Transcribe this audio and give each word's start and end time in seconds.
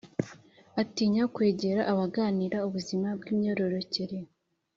atinya 0.81 1.23
kwegera 1.35 1.81
abaganira 1.91 2.57
ubuzima 2.67 3.07
bw’imyororokere 3.17 4.17